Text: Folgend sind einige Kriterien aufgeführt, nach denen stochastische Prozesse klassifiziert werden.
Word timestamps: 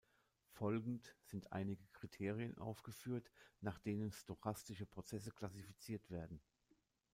Folgend 0.49 1.15
sind 1.21 1.53
einige 1.53 1.85
Kriterien 1.93 2.57
aufgeführt, 2.57 3.29
nach 3.59 3.77
denen 3.77 4.11
stochastische 4.11 4.87
Prozesse 4.87 5.29
klassifiziert 5.29 6.09
werden. 6.09 6.41